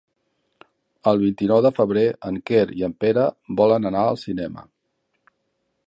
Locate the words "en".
2.31-2.39, 2.89-2.97